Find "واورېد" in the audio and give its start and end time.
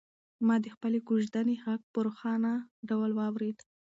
3.15-3.57